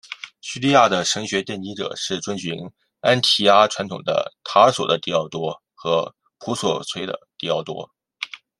[0.41, 2.55] 叙利亚的神学奠基者是遵循
[3.01, 7.87] 安提阿传统的塔尔索的狄奥多和摩普绥的狄奥多。